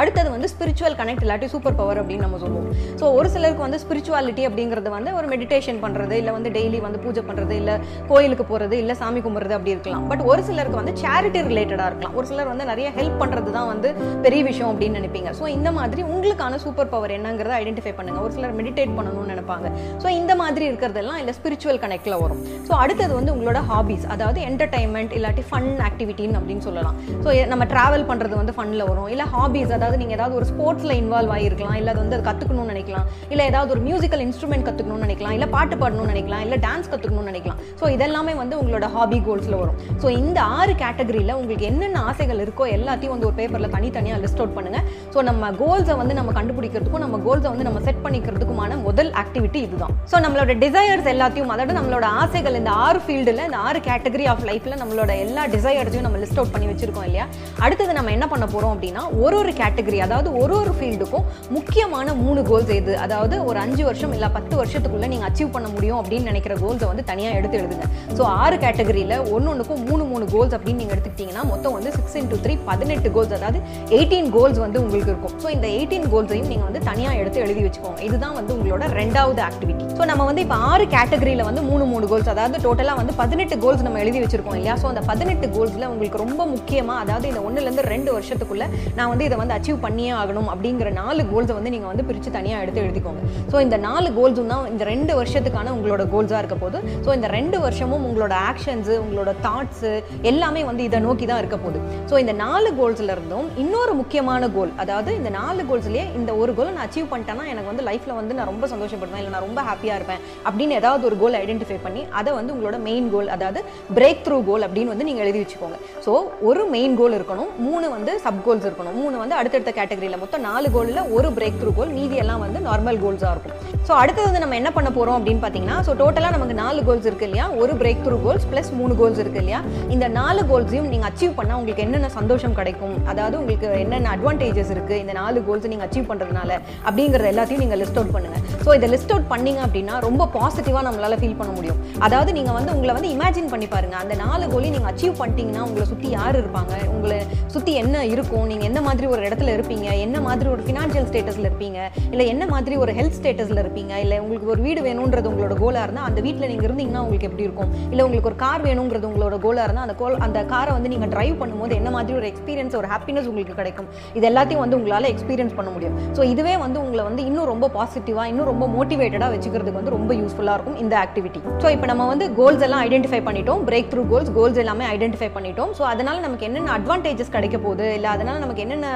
அடுத்தது 0.00 0.28
வந்து 0.34 0.48
ஸ்பிரிச்சுவல் 0.52 0.96
கனெக்ட் 1.00 1.24
இல்லாட்டி 1.26 1.46
சூப்பர் 1.54 1.76
பவர் 1.80 2.00
அப்படின்னு 2.02 2.24
நம்ம 2.26 2.38
சொல்லுவோம். 2.44 2.68
ஸோ 3.00 3.04
ஒரு 3.18 3.28
சிலருக்கு 3.34 3.62
வந்து 3.66 3.80
ஸ்பிரிச்சுவாலிட்டி 3.84 4.42
அப்படிங்கிறது 4.48 4.90
வந்து 4.96 5.10
ஒரு 5.18 5.26
மெடிடேஷன் 5.32 5.80
பண்ணுறது 5.84 6.14
இல்லை 6.20 6.32
வந்து 6.36 6.50
டெய்லி 6.56 6.80
வந்து 6.86 7.00
பூஜை 7.04 7.22
பண்ணுறது 7.28 7.54
இல்லை 7.60 7.74
கோயிலுக்கு 8.10 8.46
போகிறது 8.50 8.76
இல்லை 8.82 8.96
சாமி 9.02 9.22
கும்பிட்றது 9.26 9.56
அப்படி 9.58 9.74
இருக்கலாம். 9.76 10.04
பட் 10.12 10.22
ஒரு 10.30 10.42
சிலருக்கு 10.48 10.80
வந்து 10.80 10.94
சேரிட்டி 11.02 11.42
ரிலேட்டடாக 11.50 11.88
இருக்கலாம். 11.90 12.14
ஒரு 12.20 12.26
சிலர் 12.30 12.50
வந்து 12.52 12.66
நிறைய 12.72 12.88
ஹெல்ப் 12.98 13.18
பண்ணுறது 13.22 13.50
தான் 13.58 13.70
வந்து 13.72 13.90
பெரிய 14.26 14.40
விஷயம் 14.50 14.70
அப்படின்னு 14.72 14.98
நினைப்பீங்க. 15.00 15.32
ஸோ 15.40 15.46
இந்த 15.56 15.70
மாதிரி 15.78 16.00
உங்களுக்கான 16.12 16.60
சூப்பர் 16.64 16.92
பவர் 16.94 17.14
என்னங்கிறத 17.18 17.54
ஐடென்டிஃபை 17.62 17.94
பண்ணுங்க. 17.98 18.20
ஒரு 18.26 18.34
சிலர் 18.38 18.56
மெடிடேட் 18.60 18.94
பண்ணணும்னு 18.98 19.32
நினைப்பாங்க. 19.34 19.66
ஸோ 20.02 20.08
இந்த 20.20 20.32
மாதிரி 20.42 20.64
இருக்கிறதெல்லாம் 20.70 21.20
இல்லை 21.22 21.34
ஸ்பிரிச்சுவல் 21.38 21.82
கனெக்டில் 21.84 22.18
வரும். 22.24 22.40
ஸோ 22.68 22.72
அடுத்தது 22.84 23.12
வந்து 23.18 23.34
உங்களோட 23.36 23.60
ஹாபிஸ் 23.72 24.06
அதாவது 24.16 24.40
என்டர்டைன்மெண்ட் 24.50 25.14
இல்லாட்டி 25.18 25.44
ஃபன் 25.50 25.70
ஆக்டிவிட்டின்னு 25.88 26.38
அப்படின்னு 26.40 26.66
சொல்லலாம். 26.68 26.96
ஸோ 27.24 27.28
நம்ம 27.54 27.66
ட்ராவல் 27.74 28.08
பண்ணுறது 28.12 28.34
வந்து 28.42 28.56
ஃபன்னில் 28.58 28.86
வரும். 28.90 29.10
இல்லை 29.14 29.28
ஹாபிஸ் 29.36 29.74
அதாவது 29.80 29.98
நீங்கள் 30.02 30.18
ஏதாவது 30.18 30.34
ஒரு 30.40 30.48
ஸ்போர்ட்ஸில் 30.52 30.96
இன்வால்வ் 31.00 31.34
ஆகிருக்கலாம் 31.36 31.76
இல்லை 31.80 31.90
அது 31.92 32.00
வந்து 32.02 32.16
அது 32.16 32.24
கற்றுக்கணும்னு 32.30 32.72
நினைக்கலாம் 32.74 33.06
இல்லை 33.32 33.44
ஏதாவது 33.50 33.70
ஒரு 33.74 33.82
மியூசிக்கல் 33.88 34.22
இன்ஸ்ட்ருமெண்ட் 34.26 34.66
கற்றுக்கணும்னு 34.68 35.06
நினைக்கலாம் 35.06 35.34
இல்லை 35.36 35.48
பாட்டு 35.54 35.74
பாடணும்னு 35.82 36.12
நினைக்கலாம் 36.14 36.42
இல்லை 36.46 36.56
டான்ஸ் 36.64 36.88
கற்றுக்கணும்னு 36.92 37.30
நினைக்கலாம். 37.32 37.60
ஸோ 37.80 37.84
இதெல்லாமே 37.96 38.34
வந்து 38.42 38.54
உங்களோட 38.62 38.86
ஹாபி 38.96 39.18
கோல்ஸில் 39.26 39.56
வரும். 39.60 39.78
ஸோ 40.02 40.06
இந்த 40.22 40.38
ஆறு 40.58 40.72
கேட்டகரியில் 40.82 41.34
உங்களுக்கு 41.38 41.66
என்னென்ன 41.70 42.02
ஆசைகள் 42.10 42.42
இருக்கோ 42.44 42.66
எல்லாத்தையும் 42.76 43.14
வந்து 43.14 43.28
ஒரு 43.28 43.36
பேப்பரில் 43.40 43.72
தனித்தனியாக 43.76 44.20
லிஸ்ட் 44.24 44.42
அவுட் 44.42 44.54
பண்ணுங்கள் 44.58 44.84
ஸோ 45.14 45.24
நம்ம 45.30 45.50
கோல்ஸை 45.62 45.96
வந்து 46.02 46.16
நம்ம 46.20 46.34
கண்டுபிடிக்கிறதுக்கும் 46.38 47.04
நம்ம 47.06 47.20
கோல்ஸை 47.26 47.48
வந்து 47.54 47.66
நம்ம 47.68 47.82
செட் 47.88 48.02
பண்ணிக்கிறதுக்குமான 48.06 48.78
முதல் 48.88 49.12
ஆக்டிவிட்டி 49.22 49.62
இதுதான். 49.66 49.94
ஸோ 50.12 50.18
நம்மளோட 50.26 50.58
டிசையர்ஸ் 50.64 51.10
எல்லாத்தையும் 51.14 51.54
அதாவது 51.56 51.78
நம்மளோட 51.80 52.06
ஆசைகள் 52.22 52.58
இந்த 52.60 52.72
ஆறு 52.86 53.00
ஃபீல்டில் 53.06 53.44
இந்த 53.48 53.60
ஆறு 53.68 53.80
கேட்டகரி 53.90 54.26
ஆஃப் 54.34 54.44
லைஃப்பில் 54.50 54.80
நம்மளோட 54.82 55.10
எல்லா 55.24 55.44
டிசையர்ஸையும் 55.56 56.06
நம்ம 56.08 56.20
லிஸ்ட் 56.24 56.40
அவுட் 56.40 56.54
பண்ணி 56.54 56.68
வச்சிருக்கோம் 56.70 57.06
இல்லையா? 57.08 57.26
அடுத்தது 57.64 57.92
நம்ம 57.98 58.12
என்ன 58.16 58.26
பண்ண 58.32 58.44
போகிறோம் 58.46 58.74
அப்படின்னா 58.74 59.02
ஒரு 59.24 59.36
ஒரு 59.42 59.52
கேட்டகரி 59.70 59.98
அதாவது 60.04 60.28
ஒரு 60.42 60.54
ஒரு 60.60 60.72
ஃபீல்டுக்கும் 60.76 61.24
முக்கியமான 61.56 62.14
மூணு 62.22 62.40
கோல்ஸ் 62.48 62.70
எது? 62.76 62.92
அதாவது 63.04 63.34
ஒரு 63.48 63.58
அஞ்சு 63.64 63.82
வருஷம் 63.88 64.12
இல்லை 64.16 64.28
பத்து 64.36 64.54
வருஷத்துக்குள்ளே 64.60 65.08
நீங்கள் 65.12 65.28
அச்சீவ் 65.28 65.50
பண்ண 65.56 65.68
முடியும் 65.74 65.98
அப்படின்னு 66.00 66.28
நினைக்கிற 66.30 66.54
கோல்ஸை 66.62 66.86
வந்து 66.90 67.04
தனியாக 67.10 67.38
எடுத்து 67.38 67.56
எழுதுங்க. 67.60 67.86
ஸோ 68.16 68.22
ஆறு 68.42 68.56
கேட்டகரியில் 68.64 69.14
ஒன்று 69.34 69.50
ஒன்றுக்கும் 69.52 69.82
மூணு 69.88 70.04
மூணு 70.10 70.24
கோல்ஸ் 70.34 70.54
அப்படின்னு 70.56 70.80
நீங்கள் 70.82 70.96
எடுத்துக்கிட்டிங்கன்னா 70.96 71.44
மொத்தம் 71.52 71.74
வந்து 71.76 71.90
சிக்ஸ் 71.96 72.16
இன்டூ 72.20 72.38
த்ரீ 72.44 72.54
பதினெட்டு 72.70 73.10
கோல்ஸ் 73.16 73.34
அதாவது 73.38 73.60
எயிட்டீன் 73.98 74.30
கோல்ஸ் 74.36 74.60
வந்து 74.64 74.80
உங்களுக்கு 74.84 75.12
இருக்கும். 75.12 75.34
ஸோ 75.44 75.48
இந்த 75.56 75.66
எயிட்டீன் 75.76 76.08
கோல்ஸையும் 76.14 76.50
நீங்கள் 76.52 76.68
வந்து 76.68 76.82
தனியாக 76.90 77.20
எடுத்து 77.22 77.44
எழுதி 77.44 77.62
வச்சுக்கோங்க. 77.66 78.00
இதுதான் 78.08 78.36
வந்து 78.38 78.54
உங்களோட 78.56 78.88
ரெண்டாவது 79.00 79.42
ஆக்டிவிட்டி 79.48 79.86
ஸோ 80.00 80.04
நம்ம 80.12 80.24
வந்து 80.30 80.44
இப்போ 80.46 80.58
ஆறு 80.70 80.86
கேட்டகரியில் 80.96 81.46
வந்து 81.50 81.64
மூணு 81.70 81.86
மூணு 81.92 82.08
கோல்ஸ் 82.12 82.32
அதாவது 82.34 82.62
டோட்டலாக 82.66 83.00
வந்து 83.02 83.14
பதினெட்டு 83.22 83.58
கோல்ஸ் 83.64 83.86
நம்ம 83.88 84.00
எழுதி 84.04 84.18
வச்சிருக்கோம் 84.24 84.58
இல்லையா? 84.58 84.76
ஸோ 84.82 84.88
அந்த 84.92 85.04
பதினெட்டு 85.10 85.46
கோல்ஸில் 85.56 85.88
உங்களுக்கு 85.92 86.22
ரொம்ப 86.24 86.42
முக்கியமாக 86.54 87.02
அதாவது 87.04 87.26
இந்த 87.32 87.40
ஒன்றுலேருந்து 87.48 87.86
ரெண்டு 87.94 88.10
வருஷத்துக்குள்ள 88.16 88.64
நான் 88.98 89.10
வந்து 89.12 89.26
இதை 89.28 89.36
வந்து 89.40 89.54
அச்சீவ் 89.60 89.80
பண்ணியே 89.86 90.12
ஆகணும் 90.18 90.46
அப்படிங்கிற 90.52 90.88
நாலு 91.00 91.22
கோல்ஸை 91.30 91.54
வந்து 91.56 91.70
நீங்கள் 91.72 91.90
வந்து 91.90 92.04
பிரித்து 92.08 92.30
தனியாக 92.36 92.64
எடுத்து 92.64 92.82
எழுதிக்கோங்க. 92.84 93.22
ஸோ 93.52 93.56
இந்த 93.64 93.76
நாலு 93.86 94.08
கோல்ஸும் 94.18 94.52
தான் 94.52 94.66
இந்த 94.72 94.84
ரெண்டு 94.90 95.12
வருஷத்துக்கான 95.18 95.72
உங்களோட 95.76 96.02
கோல்ஸாக 96.12 96.38
இருக்க 96.42 96.56
போது 96.62 96.78
ஸோ 97.04 97.10
இந்த 97.18 97.28
ரெண்டு 97.34 97.56
வருஷமும் 97.64 98.04
உங்களோட 98.08 98.34
ஆக்ஷன்ஸு 98.50 98.94
உங்களோட 99.04 99.30
தாட்ஸு 99.46 99.90
எல்லாமே 100.30 100.62
வந்து 100.68 100.82
இதை 100.88 100.98
நோக்கி 101.06 101.26
தான் 101.30 101.40
இருக்க 101.42 101.56
போகுது. 101.64 101.80
ஸோ 102.10 102.14
இந்த 102.22 102.34
நாலு 102.44 102.70
கோல்ஸில் 102.78 103.12
இருந்தும் 103.14 103.48
இன்னொரு 103.64 103.94
முக்கியமான 104.00 104.48
கோல் 104.56 104.72
அதாவது 104.84 105.10
இந்த 105.20 105.32
நாலு 105.38 105.64
கோல்ஸ்லேயே 105.70 106.04
இந்த 106.20 106.30
ஒரு 106.42 106.54
கோலை 106.58 106.72
நான் 106.76 106.86
அச்சீவ் 106.88 107.10
பண்ணிட்டேன்னா 107.12 107.46
எனக்கு 107.52 107.70
வந்து 107.72 107.86
லைஃப்பில் 107.90 108.18
வந்து 108.20 108.36
நான் 108.40 108.50
ரொம்ப 108.52 108.68
சந்தோஷப்படுவேன் 108.72 109.22
இல்லை 109.22 109.34
நான் 109.36 109.46
ரொம்ப 109.48 109.62
ஹாப்பியாக 109.68 109.98
இருப்பேன் 110.00 110.22
அப்படின்னு 110.46 110.78
ஏதாவது 110.80 111.04
ஒரு 111.10 111.18
கோல் 111.24 111.38
ஐடென்டிஃபை 111.42 111.78
பண்ணி 111.86 112.04
அதை 112.20 112.30
வந்து 112.38 112.54
உங்களோட 112.56 112.78
மெயின் 112.88 113.10
கோல் 113.16 113.30
அதாவது 113.36 113.62
பிரேக் 113.98 114.24
த்ரூ 114.28 114.38
கோல் 114.50 114.66
அப்படின்னு 114.68 114.94
வந்து 114.94 115.08
நீங்கள் 115.10 115.26
எழுதி 115.26 115.42
வச்சுக்கோங்க. 115.42 115.78
ஸோ 116.06 116.14
ஒரு 116.50 116.64
மெயின் 116.76 116.96
கோல் 117.02 117.18
இருக்கணும் 117.18 117.52
மூணு 117.68 117.86
வந்து 117.96 118.14
சப் 118.24 118.42
கோல்ஸ் 118.48 118.66
இருக்கணும் 118.68 118.96
மூணு 119.02 119.16
வந்து 119.22 119.36
அடுத்தடுத்த 119.50 119.72
கேட்டகரியில் 119.78 120.20
மொத்தம் 120.22 120.44
நாலு 120.48 120.66
கோலில் 120.74 120.98
ஒரு 121.14 121.28
பிரேக் 121.36 121.56
த்ரூ 121.60 121.70
கோல் 121.76 121.92
மீதி 121.96 122.16
எல்லாம் 122.22 122.42
வந்து 122.42 122.58
நார்மல் 122.66 122.98
கோல்ஸாக 123.04 123.30
இருக்கும். 123.34 123.54
ஸோ 123.86 123.92
அடுத்தது 124.00 124.26
வந்து 124.28 124.42
நம்ம 124.42 124.56
என்ன 124.60 124.70
பண்ண 124.76 124.88
போகிறோம் 124.96 125.16
அப்படின்னு 125.18 125.42
பார்த்தீங்கன்னா 125.44 125.76
ஸோ 125.86 125.92
டோட்டலாக 126.00 126.32
நமக்கு 126.34 126.54
நாலு 126.60 126.80
கோல்ஸ் 126.88 127.06
இருக்கு 127.08 127.26
இல்லையா? 127.28 127.46
ஒரு 127.62 127.72
பிரேக் 127.80 128.02
த்ரூ 128.04 128.16
கோல்ஸ் 128.26 128.46
ப்ளஸ் 128.50 128.70
மூணு 128.80 128.94
கோல்ஸ் 129.00 129.20
இருக்கு 129.22 129.40
இல்லையா? 129.42 129.60
இந்த 129.94 130.08
நாலு 130.18 130.42
கோல்ஸையும் 130.50 130.88
நீங்கள் 130.92 131.08
அச்சீவ் 131.10 131.32
பண்ணால் 131.38 131.58
உங்களுக்கு 131.60 131.84
என்னென்ன 131.86 132.10
சந்தோஷம் 132.18 132.54
கிடைக்கும்? 132.58 132.94
அதாவது 133.12 133.36
உங்களுக்கு 133.40 133.70
என்னென்ன 133.84 134.12
அட்வான்டேஜஸ் 134.16 134.70
இருக்குது 134.76 135.00
இந்த 135.04 135.16
நாலு 135.20 135.40
கோல்ஸ் 135.48 135.66
நீங்கள் 135.72 135.88
அச்சீவ் 135.88 136.06
பண்ணுறதுனால 136.10 136.50
அப்படிங்கிறத 136.86 137.28
எல்லாத்தையும் 137.32 137.64
நீங்கள் 137.64 137.82
லிஸ்ட் 137.82 137.98
அவுட் 138.02 138.14
பண்ணுங்கள் 138.16 138.44
ஸோ 138.64 138.76
இதை 138.78 138.90
லிஸ்ட் 138.94 139.12
அவுட் 139.16 139.28
பண்ணீங்க 139.34 139.62
அப்படின்னா 139.66 139.96
ரொம்ப 140.06 140.28
பாசிட்டிவாக 140.36 140.84
நம்மளால 140.88 141.18
ஃபீல் 141.22 141.38
பண்ண 141.40 141.52
முடியும். 141.58 141.80
அதாவது 142.08 142.30
நீங்கள் 142.38 142.58
வந்து 142.58 142.72
உங்களை 142.76 142.94
வந்து 142.98 143.12
இமேஜின் 143.16 143.50
பண்ணி 143.54 143.68
பாருங்க. 143.74 143.96
அந்த 144.04 144.14
நாலு 144.24 144.44
கோலையும் 144.54 144.76
நீங்கள் 144.78 144.92
அச்சீவ் 144.94 145.18
பண்ணிட்டீங்கன்னா 145.22 145.64
உங்களை 145.70 145.88
சுற்றி 145.92 146.10
யார் 146.18 146.40
இருப்பாங்க? 146.42 146.74
உங்களை 146.96 147.20
சுற்றி 147.56 147.74
என்ன 147.82 148.06
இருக்கும்? 148.14 148.46
நீங்கள் 148.52 148.70
எந்த 148.72 148.80
மாதிரி 148.88 149.06
ஒரு 149.14 149.22
இடத்துல 149.26 149.38
இருப்பீங்க? 149.48 149.88
என்ன 150.04 150.20
மாதிரி 150.26 150.48
ஒரு 150.54 150.62
ஃபினான்ஷியல் 150.66 151.06
ஸ்டேட்டஸில் 151.10 151.46
இருப்பீங்க? 151.48 151.78
இல்லை 152.10 152.24
என்ன 152.32 152.46
மாதிரி 152.52 152.76
ஒரு 152.76 152.92
ஹெல்த் 152.98 153.16
ஸ்டேட்டஸில் 153.18 153.60
இருப்பீங்க? 153.62 153.92
இல்லை 154.04 154.16
உங்களுக்கு 154.18 154.50
ஒரு 154.54 154.62
வீடு 154.66 154.80
வேணுன்றது 154.86 155.30
உங்களோட 155.30 155.56
கோலாக 155.62 155.84
இருந்தால் 155.86 156.08
அந்த 156.10 156.20
வீட்டில் 156.26 156.48
நீங்கள் 156.52 156.68
இருந்தீங்கன்னா 156.68 157.02
உங்களுக்கு 157.04 157.28
எப்படி 157.30 157.46
இருக்கும்? 157.48 157.70
இல்லை 157.90 158.04
உங்களுக்கு 158.06 158.30
ஒரு 158.32 158.38
கார் 158.44 158.64
வேணுங்கிறது 158.68 159.08
உங்களோட 159.10 159.38
கோலாக 159.46 159.66
இருந்தால் 159.68 159.86
அந்த 159.88 159.96
கோல் 160.02 160.18
அந்த 160.26 160.44
காரை 160.52 160.72
வந்து 160.76 160.92
நீங்கள் 160.94 161.12
டிரைவ் 161.14 161.36
பண்ணும்போது 161.42 161.74
என்ன 161.80 161.90
மாதிரி 161.96 162.18
ஒரு 162.20 162.28
எக்ஸ்பீரியன்ஸ் 162.32 162.76
ஒரு 162.80 162.90
ஹாப்பினஸ் 162.94 163.28
உங்களுக்கு 163.32 163.56
கிடைக்கும்? 163.60 163.88
இது 164.20 164.26
எல்லாத்தையும் 164.32 164.64
வந்து 164.64 164.78
உங்களால் 164.80 165.10
எக்ஸ்பீரியன்ஸ் 165.12 165.56
பண்ண 165.60 165.70
முடியும். 165.76 165.98
ஸோ 166.18 166.22
இதுவே 166.32 166.56
வந்து 166.64 166.80
உங்களை 166.84 167.04
வந்து 167.10 167.24
இன்னும் 167.30 167.50
ரொம்ப 167.52 167.70
பாசிட்டிவாக 167.78 168.26
இன்னும் 168.32 168.50
ரொம்ப 168.52 168.68
மோட்டிவேட்டடாக 168.76 169.30
வச்சுக்கிறதுக்கு 169.36 169.80
வந்து 169.80 169.96
ரொம்ப 169.98 170.14
யூஸ்ஃபுல்லாக 170.20 170.56
இருக்கும் 170.58 170.78
இந்த 170.84 170.96
ஆக்டிவிட்டி 171.04 171.40
ஸோ 171.62 171.68
இப்போ 171.74 171.86
நம்ம 171.90 172.06
வந்து 172.12 172.26
கோல்ஸ் 172.38 172.62
எல்லாம் 172.66 172.82
ஐடென்டிஃபை 172.86 173.20
பண்ணிட்டோம். 173.26 173.60
பிரேக் 173.68 173.88
த்ரூ 173.92 174.02
கோல்ஸ் 174.10 174.30
கோல்ஸ் 174.38 174.58
எல்லாமே 174.62 174.84
ஐடென்டிஃபை 174.94 175.28
பண்ணிட்டோம். 175.36 175.70
ஸோ 175.78 175.82
அதனால் 175.92 176.22
நமக்கு 176.24 176.46
என்னென்ன 176.48 176.72
அட்வான்டேஜஸ் 176.78 177.32
கிடைக்க 177.36 177.56
போகுது? 177.64 177.86
இல்லை 177.98 178.10
அதனால் 178.14 178.40
நமக்கு 178.44 178.62
என்னென்ன 178.64 178.88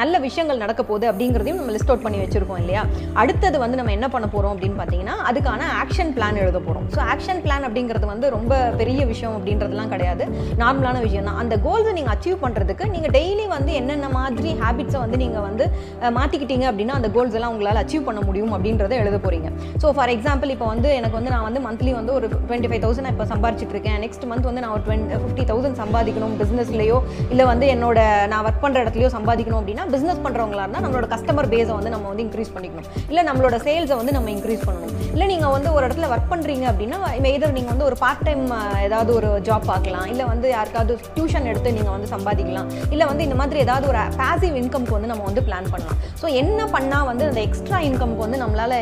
நல்ல 0.00 0.18
விஷயங்கள் 0.24 0.60
நடக்க 0.62 0.82
போகுது 0.90 1.06
அப்படிங்கிறதையும் 1.10 1.58
நம்ம 1.60 1.72
லிஸ்ட் 1.76 1.90
அவுட் 1.92 2.04
பண்ணி 2.04 2.18
வச்சிருக்கோம் 2.22 2.60
இல்லையா? 2.62 2.82
அடுத்தது 3.22 3.56
வந்து 3.62 3.78
நம்ம 3.80 3.92
என்ன 3.96 4.08
பண்ண 4.14 4.26
போகிறோம் 4.34 4.52
அப்படின்னு 4.54 4.78
பார்த்தீங்கன்னா 4.80 5.16
அதுக்கான 5.30 5.68
ஆக்ஷன் 5.82 6.12
பிளான் 6.16 6.40
எழுத 6.42 6.58
போகிறோம் 6.66 6.86
ஸோ 6.94 7.00
ஆக்ஷன் 7.12 7.42
பிளான் 7.44 7.66
அப்படிங்கிறது 7.68 8.06
வந்து 8.12 8.26
ரொம்ப 8.36 8.54
பெரிய 8.80 9.00
விஷயம் 9.12 9.34
அப்படின்றதுலாம் 9.38 9.92
கிடையாது. 9.94 10.24
நார்மலான 10.62 11.00
விஷயம் 11.06 11.28
தான் 11.30 11.40
அந்த 11.42 11.56
கோல்ஸை 11.66 11.94
நீங்கள் 11.98 12.14
அச்சீவ் 12.14 12.38
பண்ணுறதுக்கு 12.44 12.86
நீங்கள் 12.94 13.14
டெய்லி 13.18 13.46
வந்து 13.56 13.72
என்னென்ன 13.80 14.08
மாதிரி 14.18 14.52
ஹேபிட்ஸை 14.62 15.00
வந்து 15.04 15.20
நீங்கள் 15.24 15.44
வந்து 15.48 15.66
மாற்றிக்கிட்டீங்க 16.18 16.66
அப்படின்னா 16.70 16.96
அந்த 17.00 17.10
கோல்ஸ் 17.16 17.36
எல்லாம் 17.38 17.54
உங்களால் 17.54 17.82
அச்சீவ் 17.82 18.06
பண்ண 18.08 18.22
முடியும் 18.28 18.54
அப்படின்றத 18.56 18.94
எழுத 19.02 19.16
போகிறீங்க 19.26 19.48
ஸோ 19.82 19.90
ஃபார் 19.98 20.12
எக்ஸாம்பிள் 20.16 20.52
இப்போ 20.56 20.68
வந்து 20.72 20.88
எனக்கு 21.00 21.16
வந்து 21.18 21.34
நான் 21.34 21.46
வந்து 21.48 21.62
மந்த்லி 21.66 21.94
வந்து 21.98 22.12
ஒரு 22.18 22.26
டுவெண்ட்டி 22.48 22.70
ஃபைவ் 22.70 22.82
தௌசண்ட் 22.86 23.10
இப்போ 23.12 23.26
சம்பாரிச்சிட்டு 23.32 23.74
இருக்கேன். 23.76 23.98
நெக்ஸ்ட் 24.04 24.26
மந்த் 24.30 24.48
வந்து 24.50 24.62
நான் 24.64 24.74
ஒரு 24.76 24.84
டுவெண்ட் 24.86 25.10
ஃபிஃப்டி 25.22 25.44
தௌசண்ட் 25.50 25.78
சம்பாதிக்கணும் 25.82 26.34
பிஸ்னஸ்லையோ 26.42 26.98
இல்லை 27.32 27.44
வந்து 27.52 27.66
என்னோட 27.74 27.98
நான் 28.32 28.44
ஒர்க் 28.48 28.62
பண்ணுற 28.64 28.78
இடத்துலையோ 28.84 29.10
சம்பாதிக்கணும் 29.16 29.60
அப்படின்னா 29.60 29.79
பிஸ்னஸ் 29.94 30.22
பண்ணுறவங்களா 30.24 30.62
இருந்தால் 30.64 30.84
நம்மளோட 30.84 31.06
கஸ்டமர் 31.14 31.48
பேஸை 31.54 31.72
வந்து 31.78 31.92
நம்ம 31.94 32.06
வந்து 32.12 32.24
இன்க்ரீஸ் 32.26 32.52
பண்ணிக்கணும். 32.56 32.88
இல்லை 33.10 33.24
நம்மளோட 33.28 33.58
சேல்ஸை 33.66 33.96
வந்து 34.00 34.14
நம்ம 34.16 34.30
இன்க்ரீஸ் 34.36 34.64
பண்ணணும். 34.68 34.94
இல்லை 35.14 35.26
நீங்கள் 35.32 35.54
வந்து 35.56 35.68
ஒரு 35.76 35.84
இடத்துல 35.86 36.08
ஒர்க் 36.14 36.30
பண்ணுறீங்க 36.32 36.66
அப்படின்னா 36.72 36.98
எதர் 37.34 37.56
நீங்கள் 37.58 37.72
வந்து 37.74 37.86
ஒரு 37.90 37.98
பார்ட் 38.04 38.24
டைம் 38.28 38.44
ஏதாவது 38.86 39.10
ஒரு 39.18 39.30
ஜாப் 39.48 39.66
பார்க்கலாம். 39.72 40.06
இல்லை 40.12 40.26
வந்து 40.32 40.46
யாருக்காவது 40.56 40.96
டியூஷன் 41.16 41.48
எடுத்து 41.52 41.74
நீங்கள் 41.78 41.94
வந்து 41.96 42.10
சம்பாதிக்கலாம். 42.14 42.70
இல்லை 42.94 43.06
வந்து 43.12 43.26
இந்த 43.28 43.38
மாதிரி 43.42 43.60
ஏதாவது 43.66 43.88
ஒரு 43.92 44.04
பாசிவ் 44.22 44.58
இன்கம்க்கு 44.62 44.96
வந்து 44.98 45.12
நம்ம 45.14 45.26
வந்து 45.30 45.44
பிளான் 45.50 45.70
பண்ணலாம். 45.74 46.00
ஸோ 46.22 46.26
என்ன 46.42 46.60
பண்ணால் 46.76 47.08
வந்து 47.12 47.26
அந்த 47.30 47.42
எக்ஸ்ட்ரா 47.48 47.80
இன்கம்க்கு 47.90 48.24
வந்து 48.26 48.40
நம்மளால 48.44 48.74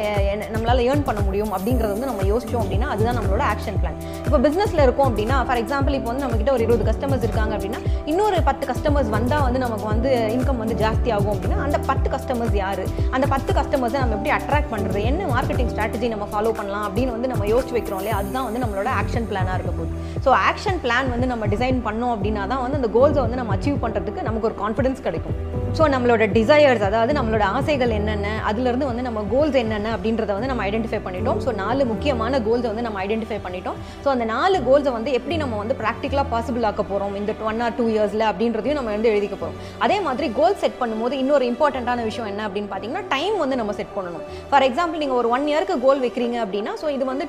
நம்மளால் 0.55 0.69
நம்மளால 0.69 0.85
ஏர்ன் 0.91 1.05
பண்ண 1.09 1.21
முடியும் 1.27 1.53
அப்படிங்கிறது 1.57 1.93
வந்து 1.95 2.09
நம்ம 2.11 2.25
யோசிச்சோம் 2.31 2.63
அப்படின்னா 2.63 2.89
அதுதான் 2.95 3.17
நம்மளோட 3.19 3.43
ஆக்ஷன் 3.53 3.79
பிளான் 3.83 3.99
இப்போ 4.27 4.39
பிஸ்னஸில் 4.47 4.83
இருக்கோம் 4.85 5.09
அப்படின்னா 5.11 5.37
ஃபார் 5.47 5.61
எக்ஸாம்பிள் 5.63 5.97
இப்போ 5.99 6.11
வந்து 6.11 6.25
நம்மக்கிட்ட 6.25 6.53
ஒரு 6.57 6.65
இருபது 6.67 6.85
கஸ்டமர்ஸ் 6.89 7.25
இருக்காங்க 7.27 7.53
அப்படின்னா 7.57 7.81
இன்னொரு 8.13 8.39
பத்து 8.49 8.65
கஸ்டமர்ஸ் 8.71 9.11
வந்தால் 9.17 9.45
வந்து 9.47 9.63
நமக்கு 9.65 9.87
வந்து 9.93 10.11
இன்கம் 10.37 10.63
வந்து 10.63 10.77
ஜாஸ்தி 10.83 11.11
ஆகும் 11.17 11.33
அப்படின்னா 11.35 11.59
அந்த 11.67 11.79
பத்து 11.91 12.09
கஸ்டமர்ஸ் 12.15 12.57
யார்? 12.63 12.83
அந்த 13.17 13.27
பத்து 13.35 13.53
கஸ்டமர்ஸை 13.59 13.99
நம்ம 14.05 14.17
எப்படி 14.19 14.35
அட்ராக்ட் 14.39 14.71
பண்ணுறது 14.75 15.03
என்ன 15.11 15.27
மார்க்கெட்டிங் 15.35 15.71
ஸ்ட்ராட்டஜி 15.75 16.09
நம்ம 16.15 16.29
ஃபாலோ 16.33 16.53
பண்ணலாம் 16.61 16.87
அப்படின்னு 16.89 17.15
வந்து 17.17 17.31
நம்ம 17.33 17.47
யோசிச்சு 17.53 17.77
வைக்கிறோம் 17.79 18.03
இல்லையா? 18.03 18.19
அதுதான் 18.23 18.47
வந்து 18.49 18.63
நம்மளோட 18.65 18.89
ஆக்ஷன் 19.01 19.29
பிளானாக 19.33 19.57
இருக்க 19.59 19.73
போகுது. 19.79 19.93
ஸோ 20.25 20.31
ஆக்ஷன் 20.49 20.81
பிளான் 20.85 21.13
வந்து 21.15 21.29
நம்ம 21.33 21.47
டிசைன் 21.55 21.81
பண்ணோம் 21.89 22.15
அப்படின்னா 22.17 22.45
தான் 22.53 22.63
வந்து 22.65 22.81
அந்த 22.81 22.91
கோல்ஸை 22.99 23.23
வந்து 23.27 23.41
நம்ம 23.43 23.55
அச்சீவ் 23.57 23.83
பண்ணுறதுக்கு 23.85 24.27
நமக்கு 24.29 24.49
ஒரு 24.51 24.59
கான்ஃபிடன்ஸ் 24.65 25.05
கிடைக்கும். 25.09 25.37
ஸோ 25.77 25.85
நம்மளோட 25.93 26.25
டிசையர்ஸ் 26.37 26.85
அதாவது 26.87 27.13
நம்மளோட 27.17 27.45
ஆசைகள் 27.57 27.93
என்னென்ன 27.97 28.29
அதுலேருந்து 28.51 28.87
வந்து 28.91 29.03
நம்ம 29.07 29.21
கோல்ஸ் 29.33 29.57
என்னென்ன 29.63 29.89
அப்படின்றத 29.97 30.31
வந்து 30.37 30.49
நம்ம 30.51 30.63
ஐடென்டிஃபை 30.69 31.01
பண்ணிட்டோம். 31.05 31.39
ஸோ 31.45 31.51
நாலு 31.61 31.83
முக்கியமான 31.91 32.41
கோல்ஸை 32.47 32.69
வந்து 32.71 32.85
நம்ம 32.87 32.99
ஐடென்டிஃபை 33.05 33.39
பண்ணிட்டோம். 33.45 33.77
ஸோ 34.05 34.09
அந்த 34.15 34.25
நாலு 34.33 34.59
கோல்ஸை 34.69 34.93
வந்து 34.97 35.11
எப்படி 35.19 35.37
நம்ம 35.43 35.57
வந்து 35.63 35.75
ப்ராக்டிக்கலாக 35.83 36.27
பாசிபிள் 36.33 36.67
ஆக்க 36.71 36.85
போகிறோம் 36.91 37.15
இந்த 37.21 37.35
ஒன் 37.51 37.61
ஆர் 37.67 37.77
டூ 37.79 37.87
இயர்ஸில் 37.95 38.25
அப்படின்றதையும் 38.31 38.79
நம்ம 38.81 38.93
வந்து 38.97 39.11
எழுதிக்க 39.13 39.37
போகிறோம் 39.43 39.59
அதே 39.87 39.99
மாதிரி 40.07 40.29
கோல் 40.39 40.59
செட் 40.63 40.79
பண்ணும்போது 40.83 41.17
இன்னொரு 41.23 41.47
இம்பார்ட்டண்ட்டான 41.53 42.05
விஷயம் 42.09 42.31
என்ன 42.33 42.43
அப்படின்னு 42.49 42.71
பார்த்தீங்கன்னா 42.73 43.05
டைம் 43.15 43.37
வந்து 43.45 43.59
நம்ம 43.63 43.75
செட் 43.81 43.95
பண்ணணும். 43.99 44.25
ஃபார் 44.53 44.67
எக்ஸாம்பிள் 44.69 45.03
நீங்கள் 45.05 45.21
ஒரு 45.21 45.31
ஒன் 45.37 45.47
இயருக்கு 45.53 45.77
கோல் 45.87 46.03
வைக்கிறீங்க 46.07 46.39
அப்படின்னா 46.47 46.75
ஸோ 46.83 46.89
இது 46.97 47.07
வந்து 47.13 47.27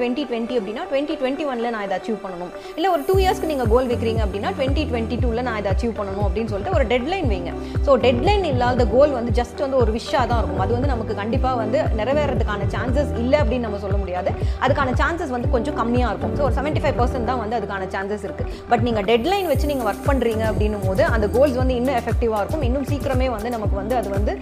டுவெண்ட்டி 0.00 0.24
டுவெண்ட்டி 0.30 0.56
அப்படின்னா 0.60 0.84
டுவெண்ட்டி 0.92 1.16
டுவெண்ட்டி 1.22 1.46
ஒனில் 1.52 1.72
நான் 1.76 1.86
இதை 1.88 1.98
அச்சீவ் 1.98 2.20
பண்ணணும். 2.26 2.52
இல்லை 2.78 2.90
ஒரு 2.96 3.04
டூ 3.10 3.16
இயர்ஸ்க்கு 3.24 3.52
நீங்கள் 3.54 3.72
கோல் 3.74 3.90
வைக்கிறீங்க 3.94 4.22
அப்படின்னா 4.28 4.52
டுவெண்ட்டி 4.60 4.86
டுவெண்ட்டி 4.92 5.18
டூவில் 5.24 5.46
நான் 5.50 5.60
இதை 5.62 5.72
அச்சீவ் 5.74 5.96
பண்ணணும் 6.00 6.26
அப்படின்னு 6.28 6.52
சொல்லிட்டு 6.54 6.76
ஒரு 6.78 6.86
டெட்லைன் 6.94 7.30
வைங்க. 7.34 7.52
ஸோ 7.86 7.92
டெட்லைன் 8.04 8.44
இல்லாத 8.52 8.86
கோல் 8.94 9.12
வந்து 9.18 9.32
ஜஸ்ட் 9.40 9.60
வந்து 9.64 9.78
ஒரு 9.82 9.90
விஷாக 9.96 10.24
தான் 10.30 10.40
இருக்கும். 10.42 10.62
அது 10.64 10.72
வந்து 10.76 10.90
நமக்கு 10.92 11.14
கண்டிப்பாக 11.20 11.56
வந்து 11.62 11.78
நிறைவேறதுக்கான 12.00 12.68
சான்சஸ் 12.74 13.12
இல்லை 13.22 13.38
அப்படின்னு 13.42 13.66
நம்ம 13.66 13.80
சொல்ல 13.84 13.96
முடியாது. 14.02 14.30
அதுக்கான 14.64 14.94
சான்சஸ் 15.02 15.32
வந்து 15.36 15.50
கொஞ்சம் 15.54 15.76
கம்மியாக 15.80 16.12
இருக்கும். 16.12 16.34
ஸோ 16.38 16.42
ஒரு 16.48 16.56
செவன்ட்டி 16.58 16.82
ஃபைவ் 16.84 16.96
பர்சன்ட் 17.00 17.28
தான் 17.30 17.40
வந்து 17.42 17.56
அதுக்கான 17.58 17.88
சான்சஸ் 17.94 18.24
இருக்குது 18.28 18.50
பட் 18.72 18.84
நீங்கள் 18.88 19.06
டெட்லைன் 19.10 19.48
வச்சு 19.52 19.70
நீங்கள் 19.72 19.88
ஒர்க் 19.90 20.06
பண்ணுறீங்க 20.10 20.44
அப்படின்னும் 20.50 20.84
போது 20.88 21.04
அந்த 21.14 21.28
கோல்ஸ் 21.36 21.56
வந்து 21.62 21.76
இன்னும் 21.80 21.96
எஃபெக்டிவாக 22.00 22.42
இருக்கும். 22.42 22.64
இன்னும் 22.68 22.86
சீக்கிரமே 22.90 23.28
வந்து 23.36 23.52
நமக்கு 23.56 23.76
வந்து 23.82 23.96
அது 24.00 24.10
வந்து 24.16 24.34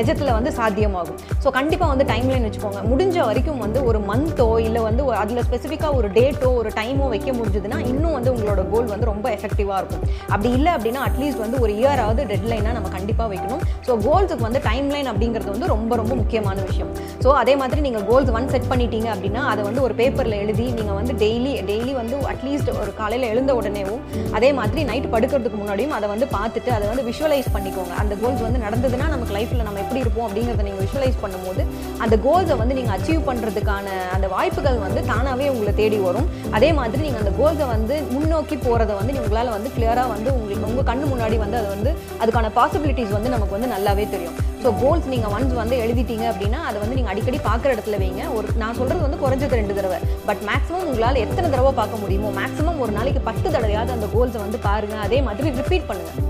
நிஜத்தில் 0.00 0.32
வந்து 0.38 0.52
சாத்தியமாகும். 0.58 1.18
ஸோ 1.44 1.50
கண்டிப்பாக 1.58 1.90
வந்து 1.92 2.06
டைம் 2.12 2.28
லைன் 2.32 2.46
வச்சுக்கோங்க. 2.48 2.82
முடிஞ்ச 2.92 3.16
வரைக்கும் 3.28 3.62
வந்து 3.66 3.80
ஒரு 3.90 4.00
மந்த்தோ 4.10 4.48
இல்லை 4.66 4.82
வந்து 4.88 5.04
அதில் 5.22 5.44
ஸ்பெசிஃபிக்காக 5.48 5.92
ஒரு 6.00 6.10
டேட்டோ 6.18 6.50
ஒரு 6.60 6.72
டைமோ 6.80 7.08
வைக்க 7.14 7.30
முடிஞ்சதுன்னா 7.38 7.80
இன்னும் 7.92 8.16
வந்து 8.18 8.32
உங்களோட 8.34 8.62
கோல் 8.74 8.92
வந்து 8.94 9.10
ரொம்ப 9.12 9.26
எஃபெக்டிவாக 9.36 9.80
இருக்கும். 9.82 10.04
அப்படி 10.32 10.50
இல்லை 10.58 10.72
அப்படின்னா 10.76 11.02
அட்லீஸ்ட் 11.08 11.44
வந்து 11.46 11.60
ஒரு 11.64 11.72
இயராவது 11.80 12.22
டெட்லைனாக 12.32 12.74
நம்ம 12.78 12.92
கண்டிப்பாக 12.96 13.28
வைக்கணும். 13.34 13.62
ஸோ 13.88 13.92
கோல்ஸுக்கு 14.06 14.46
வந்து 14.48 14.62
டைம் 14.68 14.88
லைன் 14.94 15.10
அப்படிங்கிறது 15.12 15.50
வந்து 15.54 15.70
ரொம்ப 15.74 15.92
ரொம்ப 16.02 16.12
முக்கியமான 16.22 16.56
விஷயம். 16.70 16.90
ஸோ 17.24 17.28
அதே 17.42 17.56
மாதிரி 17.62 17.80
நீங்கள் 17.86 18.06
கோல்ஸ் 18.10 18.32
ஒன் 18.38 18.50
செட் 18.54 18.68
பண்ணிட்டீங்க 18.72 19.08
அப்படின்னா 19.14 19.42
அதை 19.52 19.62
வந்து 19.68 19.80
ஒரு 19.86 19.94
பேப்பரில் 20.00 20.38
எழுதி 20.42 20.66
நீங்கள் 20.78 20.98
வந்து 21.00 21.12
டெய்லி 21.24 21.52
டெய்லி 21.70 21.92
வந்து 22.00 22.16
அட்லீஸ்ட் 22.32 22.70
ஒரு 22.82 22.92
காலையில் 23.00 23.26
எழுந்த 23.32 23.52
உடனேவும் 23.60 24.02
அதே 24.38 24.50
மாதிரி 24.58 24.80
நைட் 24.90 25.08
படுக்கிறதுக்கு 25.14 25.60
முன்னாடியும் 25.62 25.94
அதை 25.98 26.06
வந்து 26.14 26.28
பார்த்துட்டு 26.36 26.70
அதை 26.76 26.84
வந்து 26.90 27.04
விஷுவலைஸ் 27.10 27.48
பண்ணிக்கோங்க. 27.56 27.92
அந்த 28.02 28.14
கோல்ஸ் 28.22 28.42
வந்து 28.46 28.60
நடந்ததுன்னா 28.66 29.06
நமக்கு 29.14 29.34
லைஃப்பில் 29.38 29.64
நம்ம 29.68 29.80
எப்படி 29.84 30.02
இருப்போம் 30.04 30.26
அப்படிங்கிறத 30.28 30.66
நீங்கள் 30.68 30.84
விஷுவலைஸ் 30.86 31.18
பண்ணும்போது 31.24 31.64
அந்த 32.04 32.14
கோல்ஸை 32.26 32.56
வந்து 32.62 32.76
நீங்கள் 32.78 32.94
அச்சீவ் 32.96 33.22
பண்ணுறதுக்கான 33.30 33.86
அந்த 34.16 34.26
வாய்ப்புகள் 34.34 34.78
வந்து 34.86 35.00
தானாகவே 35.10 35.48
உங்களை 35.54 35.74
தேடி 35.80 35.98
வரும். 36.06 36.28
அதே 36.58 36.70
மாதிரி 36.78 37.02
நீங்கள் 37.06 37.22
அந்த 37.24 37.32
கோல்ஸை 37.40 37.66
வந்து 37.74 37.96
முன்னோக்கி 38.14 38.58
போகிறத 38.66 38.92
வந்து 39.00 39.14
உங்களால் 39.24 39.52
வந்து 39.56 39.70
கிளியராக 39.76 40.08
வந்து 40.14 40.30
உங்களுக்கு 40.36 40.68
உங்கள் 40.70 40.86
கண்ணு 40.90 41.06
முன்னாடி 41.12 41.36
வந்து 41.44 41.58
அது 41.60 41.68
வந்து 41.74 41.90
அதுக்கான 42.22 42.50
பாசிபிலிட்டிஸ் 42.68 43.12
வந்து 43.16 43.30
நமக்கு 43.34 43.54
வந்து 43.56 43.68
நல்லாவே 43.72 44.04
தெரியும். 44.14 44.34
ஸோ 44.62 44.68
கோல்ஸ் 44.80 45.06
நீங்கள் 45.12 45.32
ஒன்ஸ் 45.34 45.54
வந்து 45.60 45.76
எழுதிட்டீங்க 45.84 46.24
அப்படின்னா 46.30 46.58
அதை 46.68 46.78
வந்து 46.82 46.96
நீங்கள் 46.98 47.12
அடிக்கடி 47.12 47.38
பார்க்குற 47.46 47.70
இடத்துல 47.76 47.98
வைங்க. 48.02 48.22
ஒரு 48.36 48.46
நான் 48.62 48.76
சொல்கிறது 48.80 49.04
வந்து 49.06 49.20
குறைஞ்சது 49.22 49.58
ரெண்டு 49.60 49.76
தடவை. 49.78 49.98
பட் 50.28 50.42
மேக்ஸிமம் 50.48 50.84
உங்களால் 50.88 51.22
எத்தனை 51.24 51.46
தடவை 51.54 51.72
பார்க்க 51.80 52.02
முடியுமோ 52.02 52.32
மேக்ஸிமம் 52.40 52.82
ஒரு 52.86 52.94
நாளைக்கு 52.98 53.22
பத்து 53.28 53.46
தடவையாவது 53.54 53.96
அந்த 53.96 54.08
கோல்ஸை 54.16 54.40
வந்து 54.46 54.60
பாருங்கள் 54.68 55.04
அதே 55.06 55.20
மாதிரி 55.28 55.54
ரிப்பீட் 55.60 55.88
பண்ணுங்கள் 55.90 56.26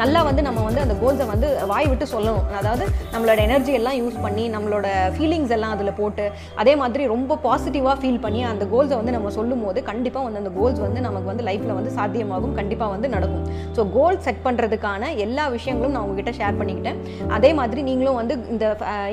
நல்லா 0.00 0.20
வந்து 0.28 0.42
நம்ம 0.46 0.60
வந்து 0.66 0.80
அந்த 0.84 0.94
கோல்ஸை 1.02 1.26
வந்து 1.32 1.48
வாய் 1.70 1.88
விட்டு 1.90 2.06
சொல்லணும். 2.12 2.44
அதாவது 2.58 2.84
நம்மளோட 3.12 3.38
எனர்ஜி 3.46 3.72
எல்லாம் 3.78 3.96
யூஸ் 4.00 4.18
பண்ணி 4.24 4.44
நம்மளோட 4.54 4.86
ஃபீலிங்ஸ் 5.16 5.54
எல்லாம் 5.56 5.74
அதில் 5.76 5.92
போட்டு 6.00 6.24
அதே 6.62 6.74
மாதிரி 6.82 7.04
ரொம்ப 7.14 7.38
பாசிட்டிவாக 7.46 7.96
ஃபீல் 8.02 8.20
பண்ணி 8.24 8.42
அந்த 8.52 8.66
கோல்ஸை 8.72 8.96
வந்து 9.00 9.14
நம்ம 9.16 9.32
சொல்லும் 9.38 9.64
போது 9.66 9.82
கண்டிப்பாக 9.90 10.24
வந்து 10.26 10.42
அந்த 10.42 10.52
கோல்ஸ் 10.58 10.80
வந்து 10.86 11.02
நமக்கு 11.08 11.30
வந்து 11.32 11.46
லைஃப்பில் 11.50 11.76
வந்து 11.78 11.92
சாத்தியமாகும் 11.98 12.56
கண்டிப்பாக 12.60 12.94
வந்து 12.94 13.10
நடக்கும். 13.16 13.46
ஸோ 13.78 13.84
கோல் 13.96 14.22
செட் 14.26 14.44
பண்ணுறதுக்கான 14.48 15.12
எல்லா 15.26 15.46
விஷயங்களும் 15.56 15.94
நான் 15.96 16.06
உங்ககிட்ட 16.08 16.34
ஷேர் 16.40 16.58
பண்ணிக்கிட்டேன். 16.60 17.00
அதே 17.38 17.52
மாதிரி 17.60 17.82
நீங்களும் 17.90 18.20
வந்து 18.22 18.36
இந்த 18.56 18.66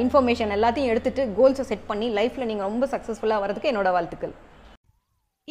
இன்ஃபர்மேஷன் 0.05 0.55
எல்லாத்தையும் 0.57 0.91
எடுத்துகிட்டு 0.93 1.25
கோல்ஸை 1.39 1.65
செட் 1.71 1.87
பண்ணி 1.91 2.09
லைஃப்பில் 2.19 2.49
நீங்கள் 2.51 2.69
ரொம்ப 2.71 2.87
சக்ஸஸ்ஃபுல்லாக 2.95 3.43
வரதுக்கு 3.45 3.71
என்னோட 3.73 3.91
வாழ்த்துக்கள். 3.97 4.35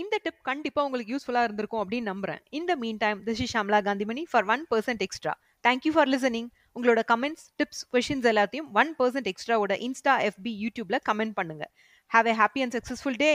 இந்த 0.03 0.15
டிப் 0.23 0.41
கண்டிப்பா 0.49 0.81
உங்களுக்கு 0.87 1.13
யூஸ்ஃபுல்லா 1.15 1.43
இருந்திருக்கும் 1.47 1.83
அப்படின்னு 1.83 2.09
நம்புறேன். 2.13 2.41
இந்த 2.59 2.73
meantime 3.03 3.19
this 3.27 3.41
is 3.45 3.53
Shamla 3.57 3.79
Gandhimani 3.89 4.23
for 4.31 4.47
One 4.55 4.63
Percent 4.71 5.03
Extra 5.07 5.35
thank you 5.67 5.93
for 5.97 6.09
listening 6.15 6.49
உங்களோட 6.77 7.01
கமெண்ட்ஸ் 7.13 7.45
டிப்ஸ் 7.61 7.83
கொஷின்ஸ் 7.93 8.27
எல்லாத்தையும் 8.31 8.69
ஒன் 8.81 8.91
பர்சன்ட் 8.99 9.29
எக்ஸ்ட்ராவோட 9.33 9.75
இன்ஸ்டா 9.87 10.15
எஃபி 10.29 10.53
யூடியூப்ல 10.65 10.99
கமெண்ட் 11.11 11.35
பண்ணுங்க. 11.41 11.67
Have 12.11 12.29
a 12.33 12.35
happy 12.43 12.63
and 12.65 12.77
successful 12.79 13.19
day 13.25 13.33